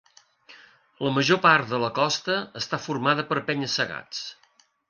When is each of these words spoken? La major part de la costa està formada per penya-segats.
La 1.07 1.11
major 1.17 1.41
part 1.43 1.69
de 1.73 1.81
la 1.85 1.91
costa 1.99 2.39
està 2.65 2.83
formada 2.89 3.29
per 3.29 3.41
penya-segats. 3.51 4.27